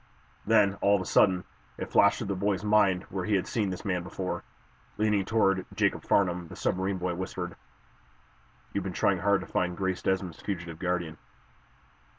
[0.47, 1.43] Then, all of a sudden,
[1.77, 4.43] it flashed through the boy's mind where he had seen this man before.
[4.97, 7.55] Leaning toward Jacob Farnum, the submarine boy whispered:
[8.73, 11.19] "You've been trying hard to find Grace Desmond's fugitive guardian."